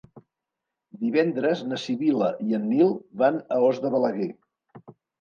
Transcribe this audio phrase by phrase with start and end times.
[1.01, 2.93] Divendres na Sibil·la i en Nil
[3.25, 4.35] van a Os de Balaguer.